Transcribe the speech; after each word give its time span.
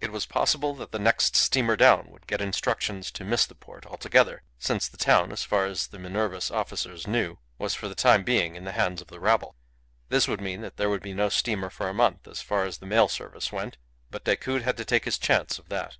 It 0.00 0.10
was 0.10 0.26
possible 0.26 0.74
that 0.74 0.90
the 0.90 0.98
next 0.98 1.36
steamer 1.36 1.76
down 1.76 2.10
would 2.10 2.26
get 2.26 2.40
instructions 2.40 3.12
to 3.12 3.22
miss 3.22 3.46
the 3.46 3.54
port 3.54 3.86
altogether 3.86 4.42
since 4.58 4.88
the 4.88 4.96
town, 4.96 5.30
as 5.30 5.44
far 5.44 5.66
as 5.66 5.86
the 5.86 6.00
Minerva's 6.00 6.50
officers 6.50 7.06
knew, 7.06 7.38
was 7.58 7.74
for 7.76 7.86
the 7.88 7.94
time 7.94 8.24
being 8.24 8.56
in 8.56 8.64
the 8.64 8.72
hands 8.72 9.00
of 9.00 9.06
the 9.06 9.20
rabble. 9.20 9.54
This 10.08 10.26
would 10.26 10.40
mean 10.40 10.62
that 10.62 10.78
there 10.78 10.90
would 10.90 11.02
be 11.04 11.14
no 11.14 11.28
steamer 11.28 11.70
for 11.70 11.88
a 11.88 11.94
month, 11.94 12.26
as 12.26 12.42
far 12.42 12.64
as 12.64 12.78
the 12.78 12.86
mail 12.86 13.06
service 13.06 13.52
went; 13.52 13.76
but 14.10 14.24
Decoud 14.24 14.62
had 14.62 14.76
to 14.78 14.84
take 14.84 15.04
his 15.04 15.16
chance 15.16 15.60
of 15.60 15.68
that. 15.68 15.96